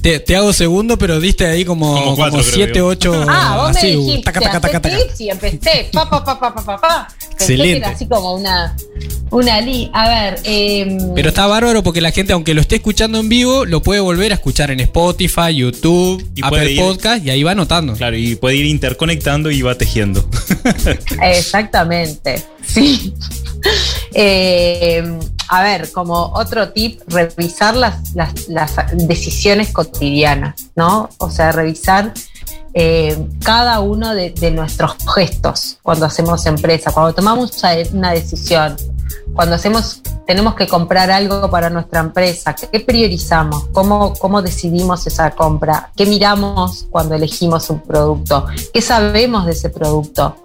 [0.03, 3.27] te, hago segundo, pero diste ahí como 7, 8.
[3.29, 4.97] Ah, vos me dijiste, taca, taca, taca, taca.
[5.19, 5.91] y empecé.
[5.93, 7.87] Pa, pa, pa, pa, pa, pa, Excelente.
[7.87, 8.77] así como una,
[9.31, 9.91] una li.
[9.93, 10.41] A ver.
[10.45, 14.01] Eh, pero está bárbaro porque la gente, aunque lo esté escuchando en vivo, lo puede
[14.01, 17.95] volver a escuchar en Spotify, YouTube, y Apple Podcast y ahí va anotando.
[17.95, 20.29] Claro, y puede ir interconectando y va tejiendo.
[21.23, 22.43] Exactamente.
[22.67, 23.15] Sí.
[24.15, 25.03] Eh,
[25.49, 28.15] a ver, como otro tip, revisar las,
[28.95, 31.09] decisiones cotidianas, ¿no?
[31.19, 32.13] O sea, revisar
[32.75, 37.53] eh, cada uno de, nuestros gestos cuando hacemos empresa, cuando tomamos
[37.93, 38.77] una decisión,
[39.35, 43.69] cuando hacemos, tenemos que comprar algo para nuestra empresa, ¿qué priorizamos?
[43.73, 45.91] ¿Cómo, ¿Cómo decidimos esa compra?
[45.97, 48.47] ¿Qué miramos cuando elegimos un producto?
[48.73, 50.37] ¿Qué sabemos de ese producto?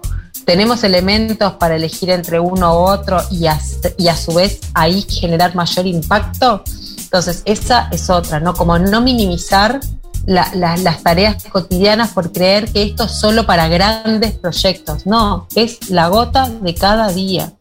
[0.44, 3.58] Tenemos elementos para elegir entre uno u otro y a,
[3.96, 6.62] y a su vez ahí generar mayor impacto.
[6.98, 8.54] Entonces, esa es otra, ¿no?
[8.54, 9.80] Como no minimizar
[10.26, 15.06] las tareas cotidianas por creer que esto es solo para grandes proyectos.
[15.06, 17.52] No, es la gota de cada día.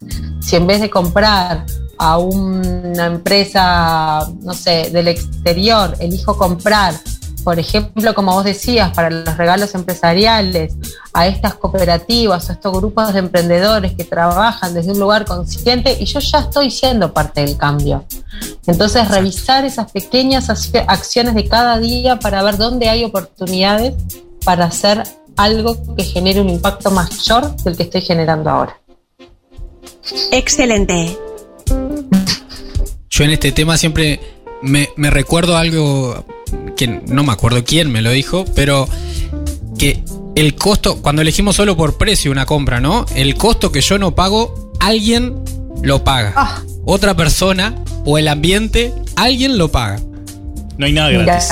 [0.42, 1.66] Si en vez de comprar
[1.98, 6.96] a una empresa, no sé, del exterior, elijo comprar
[7.44, 10.76] por ejemplo, como vos decías, para los regalos empresariales,
[11.14, 16.06] a estas cooperativas, a estos grupos de emprendedores que trabajan desde un lugar consciente y
[16.06, 18.06] yo ya estoy siendo parte del cambio.
[18.66, 23.94] Entonces, revisar esas pequeñas acciones de cada día para ver dónde hay oportunidades
[24.44, 25.04] para hacer
[25.36, 28.78] algo que genere un impacto mayor del que estoy generando ahora.
[30.32, 31.18] Excelente.
[33.10, 34.20] Yo en este tema siempre
[34.62, 36.26] me, me recuerdo algo
[36.76, 38.88] que no me acuerdo quién me lo dijo, pero
[39.78, 40.04] que
[40.36, 43.06] el costo, cuando elegimos solo por precio una compra, ¿no?
[43.16, 45.44] El costo que yo no pago, alguien
[45.82, 46.34] lo paga.
[46.36, 46.62] Ah.
[46.86, 50.00] Otra persona o el ambiente, alguien lo paga.
[50.78, 51.50] No hay nada gratis.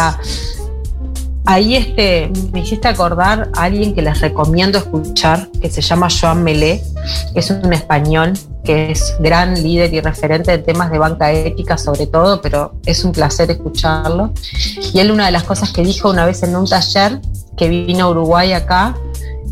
[1.46, 6.44] ahí este, me hiciste acordar a alguien que les recomiendo escuchar, que se llama Joan
[6.44, 6.82] Melé,
[7.36, 12.08] es un español que es gran líder y referente de temas de banca ética sobre
[12.08, 14.34] todo, pero es un placer escucharlo.
[14.94, 17.20] Y él una de las cosas que dijo una vez en un taller
[17.58, 18.96] que vino a Uruguay acá,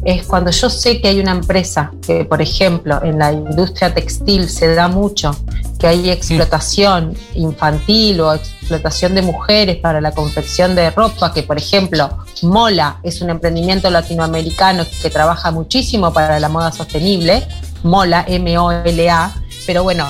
[0.04, 4.50] es cuando yo sé que hay una empresa que, por ejemplo, en la industria textil
[4.50, 5.36] se da mucho,
[5.78, 11.58] que hay explotación infantil o explotación de mujeres para la confección de ropa, que por
[11.58, 12.10] ejemplo
[12.43, 17.48] Mola es un emprendimiento latinoamericano que trabaja muchísimo para la moda sostenible,
[17.84, 19.34] Mola, M-O-L-A,
[19.65, 20.08] pero bueno,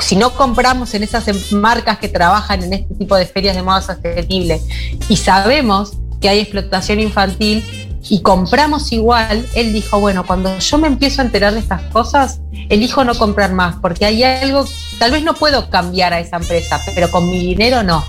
[0.00, 3.62] si no compramos en esas em, marcas que trabajan en este tipo de ferias de
[3.62, 4.60] moda sostenible
[5.08, 7.64] y sabemos que hay explotación infantil
[8.08, 12.40] y compramos igual, él dijo, bueno, cuando yo me empiezo a enterar de estas cosas,
[12.68, 14.64] elijo no comprar más, porque hay algo,
[14.98, 18.04] tal vez no puedo cambiar a esa empresa, pero con mi dinero no.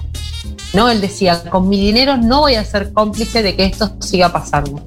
[0.74, 4.34] No, él decía, con mi dinero no voy a ser cómplice de que esto siga
[4.34, 4.82] pasando.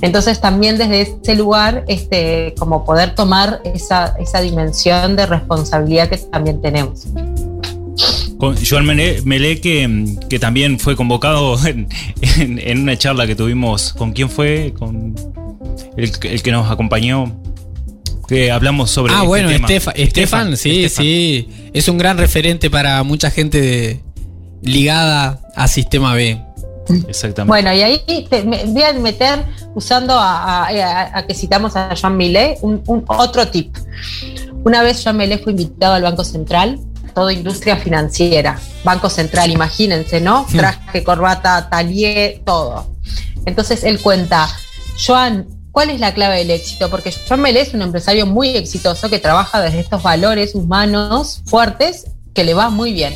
[0.00, 6.16] Entonces también desde ese lugar, este, como poder tomar esa, esa dimensión de responsabilidad que
[6.16, 7.06] también tenemos.
[8.38, 13.92] Con Joan Melé, que, que, también fue convocado en, una charla que tuvimos.
[13.94, 14.74] ¿Con quién fue?
[14.78, 15.14] Con
[15.96, 17.34] el, que nos acompañó.
[18.28, 19.14] Que hablamos sobre.
[19.14, 19.50] Ah, este bueno,
[19.94, 21.48] Estefan, sí, sí.
[21.72, 24.02] Es un gran referente para mucha gente
[24.62, 26.42] ligada a Sistema B.
[27.08, 27.48] Exactamente.
[27.48, 30.68] Bueno, y ahí me voy a meter, usando a,
[31.26, 33.76] que citamos a Joan Millet, un, otro tip.
[34.64, 36.80] Una vez Joan Millet fue invitado al Banco Central,
[37.14, 38.58] todo industria financiera.
[38.84, 40.46] Banco Central, imagínense, ¿no?
[40.50, 42.94] Traje, corbata, talier, todo.
[43.46, 44.48] Entonces él cuenta,
[45.04, 46.90] Joan, ¿cuál es la clave del éxito?
[46.90, 52.06] Porque Joan Melé es un empresario muy exitoso que trabaja desde estos valores humanos fuertes
[52.34, 53.14] que le va muy bien.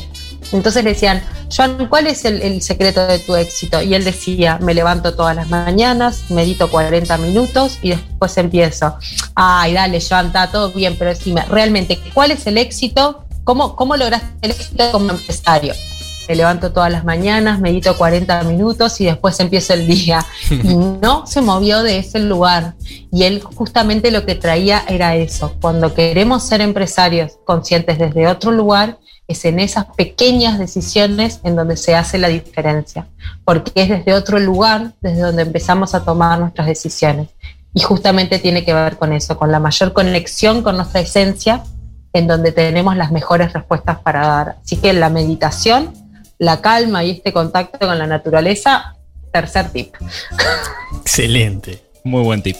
[0.51, 1.21] Entonces le decían,
[1.55, 3.81] Joan, ¿cuál es el, secreto de tu éxito?
[3.81, 8.95] Y él decía, me levanto todas las mañanas, medito 40 minutos y después empiezo.
[9.35, 13.25] Ay, dale, Joan, está todo bien, pero decime, realmente, ¿cuál es el éxito?
[13.43, 15.73] ¿Cómo, cómo lograste el éxito como empresario?
[16.27, 20.25] Me levanto todas las mañanas, medito 40 minutos y después empiezo el día.
[20.49, 22.75] Y no se movió de ese lugar.
[23.11, 25.55] Y él justamente lo que traía era eso.
[25.59, 28.99] Cuando queremos ser empresarios conscientes desde otro lugar,
[29.31, 33.07] es en esas pequeñas decisiones en donde se hace la diferencia,
[33.45, 37.29] porque es desde otro lugar desde donde empezamos a tomar nuestras decisiones.
[37.73, 41.63] Y justamente tiene que ver con eso, con la mayor conexión con nuestra esencia,
[42.13, 44.55] en donde tenemos las mejores respuestas para dar.
[44.63, 45.93] Así que la meditación,
[46.37, 48.95] la calma y este contacto con la naturaleza,
[49.31, 49.95] tercer tip.
[51.01, 51.81] Excelente.
[52.03, 52.57] Muy buen tip.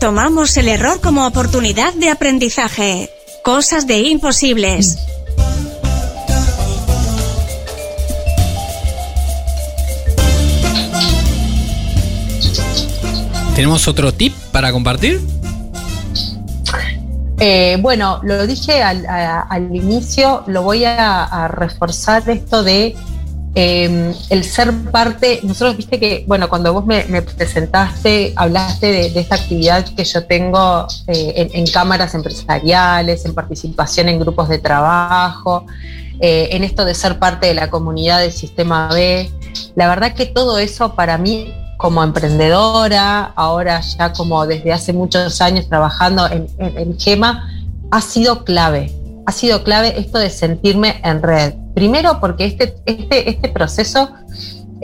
[0.00, 3.10] Tomamos el error como oportunidad de aprendizaje.
[3.44, 4.98] Cosas de imposibles.
[13.54, 15.20] ¿Tenemos otro tip para compartir?
[17.38, 22.96] Eh, bueno, lo dije al, inicio, lo voy a, reforzar esto de
[23.54, 25.40] em, el ser parte.
[25.42, 30.86] Nosotros viste que, bueno, cuando vos me, presentaste, hablaste de, esta actividad que yo tengo
[31.06, 35.66] eh, en, cámaras empresariales, en participación en grupos de trabajo,
[36.20, 39.30] eh, en esto de ser parte de la comunidad del Sistema B.
[39.76, 45.40] La verdad que todo eso para mí como emprendedora, ahora ya como desde hace muchos
[45.40, 47.48] años trabajando en, Gema,
[47.90, 48.90] ha sido clave.
[49.26, 51.54] Ha sido clave esto de sentirme en red.
[51.74, 54.10] Primero porque este, este, este proceso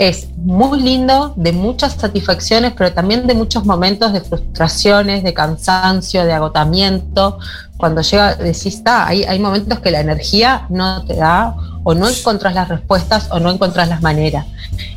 [0.01, 6.25] es muy lindo, de muchas satisfacciones, pero también de muchos momentos de frustraciones, de cansancio,
[6.25, 7.39] de agotamiento.
[7.77, 12.09] Cuando llega, decís, está, hay, hay momentos que la energía no te da o no
[12.09, 14.47] encontrás las respuestas o no encontrás las maneras.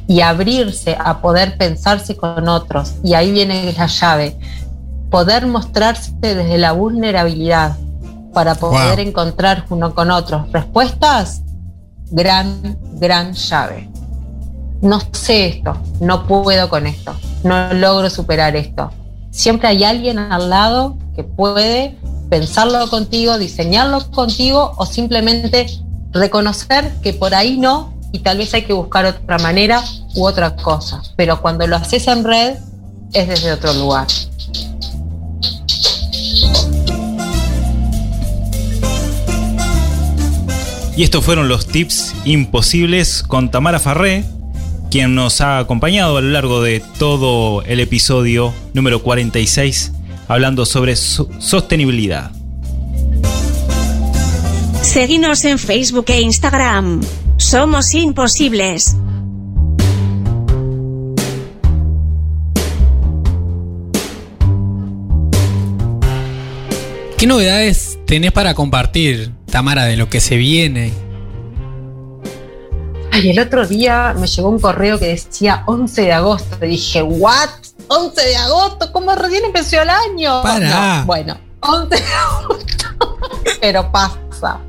[0.07, 2.93] Y abrirse a poder pensarse con otros.
[3.03, 4.37] Y ahí viene la llave.
[5.09, 7.75] Poder mostrarse desde la vulnerabilidad
[8.33, 11.41] para poder encontrar uno con otros respuestas,
[12.11, 13.89] gran, gran llave.
[14.81, 18.91] No sé esto, no puedo con esto, no logro superar esto.
[19.31, 21.97] Siempre hay alguien al lado que puede
[22.29, 25.67] pensarlo contigo, diseñarlo contigo o simplemente
[26.11, 29.83] reconocer que por ahí no y tal vez hay que buscar otra manera
[30.15, 31.01] u otra cosa.
[31.15, 32.57] Pero cuando lo haces en red
[33.13, 34.07] es desde otro lugar.
[40.95, 44.23] Y estos fueron los tips imposibles con Tamara Farré,
[44.91, 49.91] quien nos ha acompañado a lo largo de todo el episodio número 46,
[50.27, 52.31] hablando sobre sostenibilidad.
[54.83, 57.01] Seguinos en Facebook e Instagram.
[57.37, 58.95] Somos imposibles.
[67.17, 70.91] ¿Qué novedades tenés para compartir, Tamara, de lo que se viene?
[73.11, 76.65] Ay, el otro día me llegó un correo que decía 11 de agosto.
[76.65, 77.49] Y dije, ¿what?
[77.87, 80.41] 11 de agosto, ¿cómo recién empezó el año?
[80.41, 81.03] Para.
[81.05, 82.85] bueno, 11 de agosto.
[83.61, 84.59] Pero pasa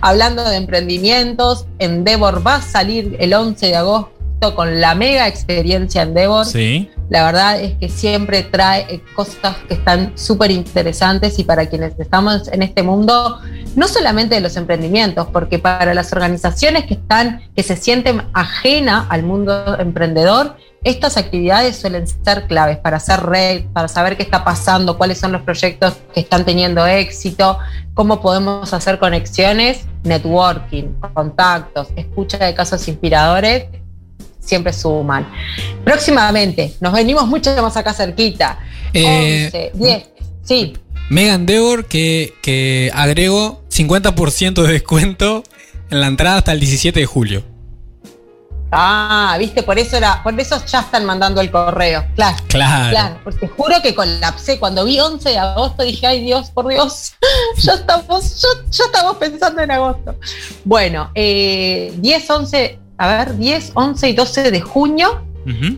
[0.00, 6.00] Hablando de emprendimientos, Endeavor va a salir el 11 de agosto con la mega experiencia
[6.00, 6.46] Endeavor.
[6.46, 6.90] Sí.
[7.10, 12.48] La verdad es que siempre trae cosas que están súper interesantes y para quienes estamos
[12.48, 13.40] en este mundo,
[13.76, 19.06] no solamente de los emprendimientos, porque para las organizaciones que están, que se sienten ajena
[19.08, 24.44] al mundo emprendedor, estas actividades suelen ser claves para hacer red, para saber qué está
[24.44, 27.58] pasando, cuáles son los proyectos que están teniendo éxito,
[27.92, 33.66] cómo podemos hacer conexiones, networking, contactos, escucha de casos inspiradores,
[34.40, 35.30] siempre suman.
[35.84, 38.58] Próximamente, nos venimos mucho más acá cerquita.
[38.94, 40.10] 11, 10,
[40.42, 40.72] sí.
[41.10, 45.42] Megan Devor, que, que agrego 50% de descuento
[45.90, 47.44] en la entrada hasta el 17 de julio.
[48.70, 52.04] Ah, viste, por eso era, por eso ya están mandando el correo.
[52.14, 52.36] Claro.
[52.46, 53.18] Claro.
[53.24, 54.60] porque juro que colapsé.
[54.60, 57.14] Cuando vi 11 de agosto dije, ay Dios, por Dios,
[57.56, 58.40] ya estamos,
[58.70, 60.14] ya, estamos pensando en agosto.
[60.64, 65.26] Bueno, 10, eh, 11, a ver, 10, 11 y 12 de junio.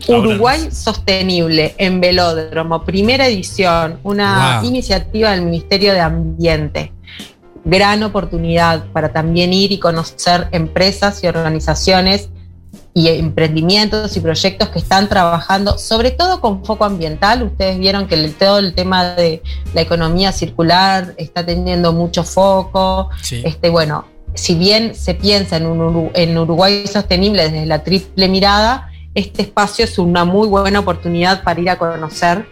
[0.07, 6.91] Uruguay Sostenible en Velódromo, primera edición, una iniciativa del Ministerio de Ambiente.
[7.65, 12.29] Gran oportunidad para también ir y conocer empresas y organizaciones
[12.93, 17.41] y emprendimientos y proyectos que están trabajando, sobre todo con foco ambiental.
[17.43, 19.41] Ustedes vieron que el, todo el tema de
[19.73, 23.09] la economía circular está teniendo mucho foco.
[23.21, 23.41] Sí.
[23.45, 24.05] Este, bueno,
[24.35, 29.85] si bien se piensa en, un en Uruguay sostenible desde la triple mirada, este espacio
[29.85, 32.47] es una muy buena oportunidad para ir a conocer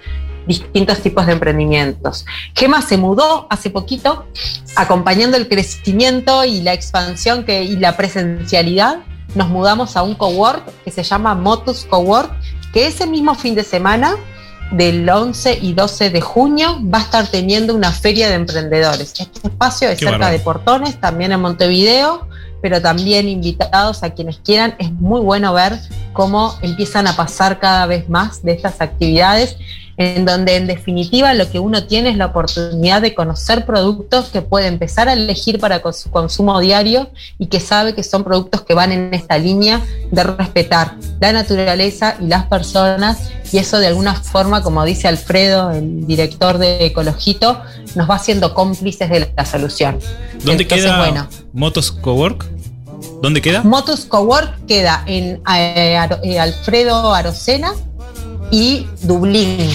[0.47, 2.25] distintos tipos de emprendimientos.
[2.55, 4.25] Gema se mudó hace poquito,
[4.75, 8.99] acompañando el crecimiento y la expansión que, y la presencialidad.
[9.35, 12.31] Nos mudamos a un cowork que se llama Motus Cowork,
[12.73, 14.15] que ese mismo fin de semana,
[14.71, 19.13] del 11 y 12 de junio, va a estar teniendo una feria de emprendedores.
[19.19, 20.37] Este espacio es Qué cerca bárbaro.
[20.37, 22.27] de Portones, también en Montevideo,
[22.61, 24.75] pero también invitados a quienes quieran.
[24.77, 25.79] Es muy bueno ver
[26.13, 29.57] cómo empiezan a pasar cada vez más de estas actividades
[29.97, 34.41] en donde en definitiva lo que uno tiene es la oportunidad de conocer productos que
[34.41, 38.73] puede empezar a elegir para su consumo diario y que sabe que son productos que
[38.73, 39.81] van en esta línea
[40.11, 45.71] de respetar la naturaleza y las personas y eso de alguna forma, como dice Alfredo,
[45.71, 47.61] el director de Ecologito,
[47.95, 49.99] nos va haciendo cómplices de la solución.
[50.43, 52.45] ¿Dónde Entonces, queda bueno, Motos Cowork?
[53.21, 53.61] ¿Dónde queda?
[53.63, 57.73] Motus Cowork queda en eh, eh, Alfredo Arocena
[58.51, 59.69] y Dublín,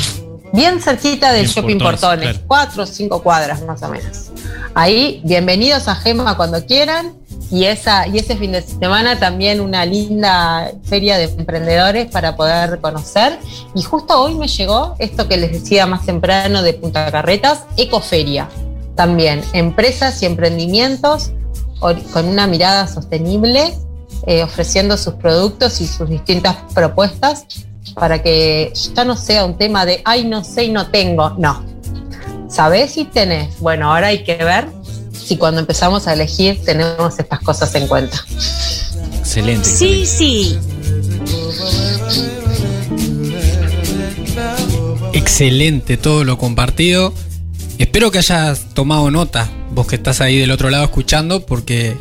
[0.52, 2.44] bien cerquita del Shopping Portones, claro.
[2.46, 4.26] cuatro o cinco cuadras más o menos.
[4.74, 7.14] Ahí, bienvenidos a Gema cuando quieran.
[7.48, 12.80] Y, esa, y ese fin de semana también una linda feria de emprendedores para poder
[12.80, 13.38] conocer.
[13.74, 18.48] Y justo hoy me llegó esto que les decía más temprano de Punta Carretas, Ecoferia.
[18.96, 21.30] También empresas y emprendimientos
[21.78, 23.78] con una mirada sostenible,
[24.26, 27.46] eh, ofreciendo sus productos y sus distintas propuestas
[27.94, 31.30] para que ya no sea un tema de, ay, no sé y no tengo.
[31.38, 31.64] No.
[32.48, 33.58] ¿Sabés si tenés?
[33.60, 34.66] Bueno, ahora hay que ver
[35.12, 38.24] si cuando empezamos a elegir tenemos estas cosas en cuenta.
[39.18, 39.68] Excelente.
[39.68, 40.06] Sí, excelente.
[40.06, 40.58] sí.
[45.12, 47.12] Excelente todo lo compartido.
[47.78, 51.96] Espero que hayas tomado nota, vos que estás ahí del otro lado escuchando, porque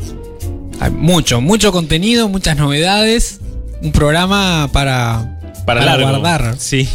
[0.79, 3.39] hay mucho, mucho contenido, muchas novedades.
[3.81, 5.34] Un programa para,
[5.65, 6.19] Para, para largo.
[6.19, 6.87] guardar, Sí.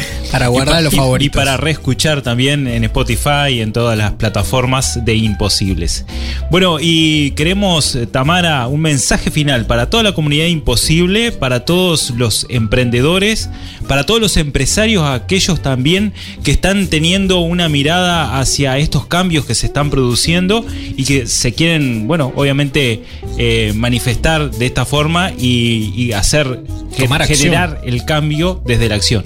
[0.32, 1.34] para guardar los favoritos.
[1.34, 6.04] Y para reescuchar también en Spotify y en todas las plataformas de Imposibles.
[6.50, 12.10] Bueno, y queremos, eh, Tamara, un mensaje final para toda la comunidad Imposible, para todos
[12.10, 13.48] los emprendedores,
[13.88, 16.12] para todos los empresarios, aquellos también
[16.44, 20.64] que están teniendo una mirada hacia estos cambios que se están produciendo
[20.96, 23.02] y que se quieren, bueno, obviamente
[23.38, 26.62] eh, manifestar de esta forma y, y hacer,
[26.98, 27.38] Tomar acción.
[27.38, 29.24] generar el cambio desde la acción.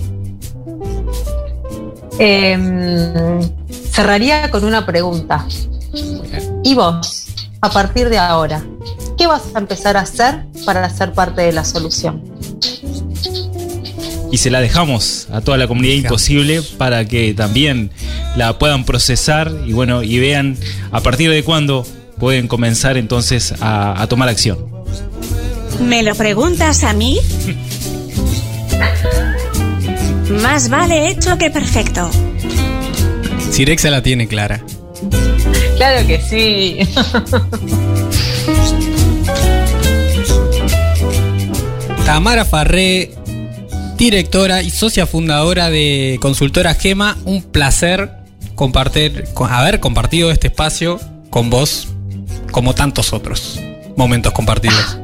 [2.19, 2.57] Eh,
[3.91, 5.47] cerraría con una pregunta.
[6.63, 7.27] ¿Y vos,
[7.61, 8.65] a partir de ahora,
[9.19, 12.23] qué vas a empezar a hacer para ser parte de la solución?
[14.33, 17.91] y se la dejamos a toda la comunidad imposible para que también
[18.37, 20.57] la puedan procesar y bueno y vean
[20.93, 21.85] a partir de cuándo
[22.21, 24.59] pueden comenzar entonces a, a tomar acción.
[25.81, 27.19] ¿Me lo preguntas a mí?
[30.43, 32.11] Más vale hecho que perfecto.
[33.51, 34.61] Sirexa la tiene clara.
[35.77, 36.79] Claro que sí.
[42.05, 43.13] Tamara Farré,
[43.97, 48.11] directora y socia fundadora de Consultora Gema, un placer
[48.55, 51.01] compartir, con- haber compartido este espacio
[51.31, 51.89] con vos,
[52.51, 53.61] como tantos otros
[53.97, 54.99] momentos compartidos.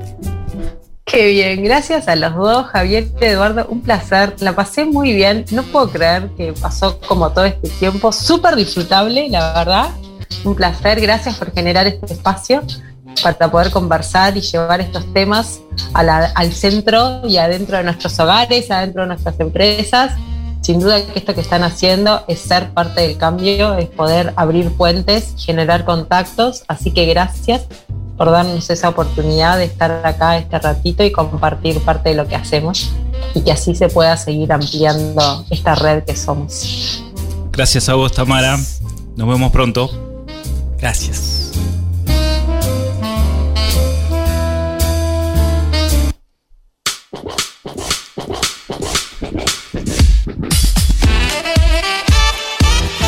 [1.06, 5.44] Qué bien, gracias a los dos, Javier y Eduardo, un placer, la pasé muy bien,
[5.52, 9.90] no puedo creer que pasó como todo este tiempo, súper disfrutable, la verdad,
[10.44, 12.64] un placer, gracias por generar este espacio
[13.22, 15.60] para poder conversar y llevar estos temas
[15.94, 20.12] a la- al centro y adentro de nuestros hogares, adentro de nuestras empresas.
[20.60, 24.70] Sin duda que esto que están haciendo es ser parte del cambio, es poder abrir
[24.72, 27.66] puentes, generar contactos, así que gracias
[28.16, 32.36] por darnos esa oportunidad de estar acá este ratito y compartir parte de lo que
[32.36, 32.90] hacemos
[33.34, 37.02] y que así se pueda seguir ampliando esta red que somos.
[37.52, 38.58] Gracias a vos Tamara,
[39.16, 39.90] nos vemos pronto.
[40.78, 41.45] Gracias.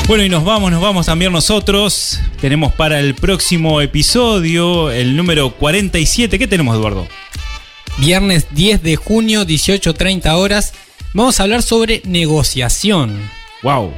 [0.08, 2.18] Bueno, y nos vamos, nos vamos también nosotros.
[2.40, 6.38] Tenemos para el próximo episodio el número 47.
[6.38, 7.06] ¿Qué tenemos, Eduardo?
[7.98, 10.72] Viernes 10 de junio, 18.30 horas,
[11.12, 13.20] vamos a hablar sobre negociación.
[13.62, 13.92] Wow.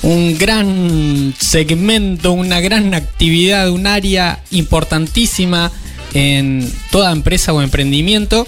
[0.00, 5.70] un gran segmento, una gran actividad, un área importantísima
[6.14, 8.46] en toda empresa o emprendimiento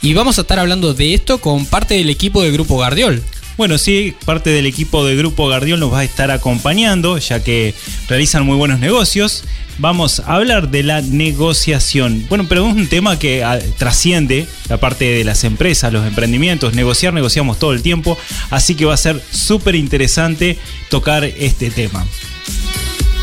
[0.00, 3.22] Y vamos a estar hablando de esto con parte del equipo del Grupo Gardiol.
[3.58, 7.74] Bueno, sí, parte del equipo de Grupo Gardiol nos va a estar acompañando, ya que
[8.06, 9.42] realizan muy buenos negocios.
[9.78, 12.24] Vamos a hablar de la negociación.
[12.28, 16.74] Bueno, pero es un tema que ah, trasciende la parte de las empresas, los emprendimientos.
[16.74, 18.16] Negociar, negociamos todo el tiempo,
[18.50, 20.56] así que va a ser súper interesante
[20.88, 22.06] tocar este tema.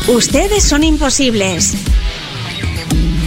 [0.06, 1.72] Ustedes son imposibles.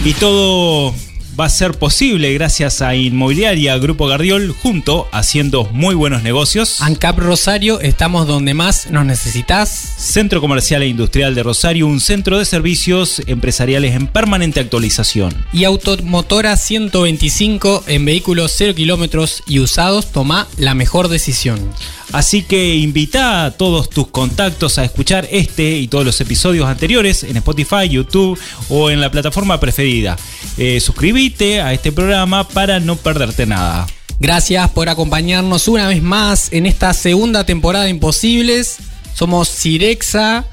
[0.04, 0.94] Y todo
[1.40, 6.82] va a ser posible gracias a Inmobiliaria Grupo Gardiol junto haciendo muy buenos negocios.
[6.82, 9.70] ANCAP Rosario, estamos donde más nos necesitas.
[9.70, 15.32] Centro Comercial e Industrial de Rosario, un centro de servicios empresariales en permanente actualización.
[15.54, 21.58] Y Automotora 125 en vehículos 0 kilómetros y usados, toma la mejor decisión.
[22.12, 27.22] Así que invita a todos tus contactos a escuchar este y todos los episodios anteriores
[27.22, 28.38] en Spotify, YouTube
[28.68, 30.16] o en la plataforma preferida.
[30.58, 33.86] Eh, suscríbete a este programa para no perderte nada.
[34.18, 38.78] Gracias por acompañarnos una vez más en esta segunda temporada de Imposibles.
[39.14, 40.46] Somos Cirexa,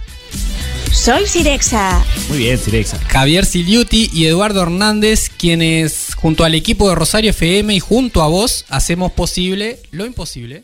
[0.92, 2.04] Soy Sirexa.
[2.30, 2.98] Muy bien, Sirexa.
[3.08, 8.28] Javier Siliuti y Eduardo Hernández, quienes junto al equipo de Rosario FM y junto a
[8.28, 10.64] vos hacemos posible lo imposible.